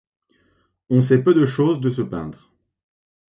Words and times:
On 0.89 0.99
sait 0.99 1.21
peu 1.23 1.35
de 1.35 1.45
choses 1.45 1.79
de 1.79 1.91
ce 1.91 2.01
peintre. 2.01 2.49